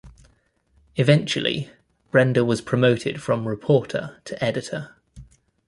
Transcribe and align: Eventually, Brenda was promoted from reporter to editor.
Eventually, 0.95 1.69
Brenda 2.09 2.43
was 2.43 2.59
promoted 2.59 3.21
from 3.21 3.47
reporter 3.47 4.19
to 4.25 4.43
editor. 4.43 4.95